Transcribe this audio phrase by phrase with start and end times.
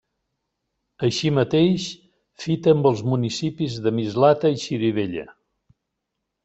[1.07, 1.85] Així mateix,
[2.45, 5.31] fita amb els municipis de Mislata i Xirivella.